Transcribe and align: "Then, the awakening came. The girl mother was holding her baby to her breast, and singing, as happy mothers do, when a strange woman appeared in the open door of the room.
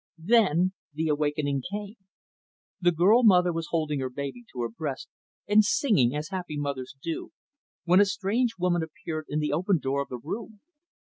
"Then, 0.25 0.73
the 0.95 1.09
awakening 1.09 1.61
came. 1.71 1.93
The 2.81 2.91
girl 2.91 3.21
mother 3.21 3.53
was 3.53 3.67
holding 3.69 3.99
her 3.99 4.09
baby 4.09 4.43
to 4.51 4.61
her 4.63 4.67
breast, 4.69 5.07
and 5.47 5.63
singing, 5.63 6.15
as 6.15 6.29
happy 6.29 6.57
mothers 6.57 6.95
do, 7.03 7.31
when 7.83 7.99
a 8.01 8.05
strange 8.05 8.57
woman 8.57 8.81
appeared 8.81 9.25
in 9.29 9.37
the 9.37 9.53
open 9.53 9.77
door 9.77 10.01
of 10.01 10.09
the 10.09 10.17
room. 10.17 10.59